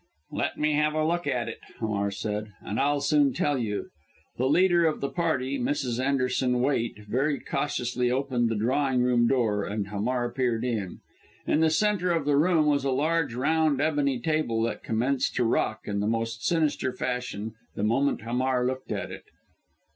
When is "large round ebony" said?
12.89-14.19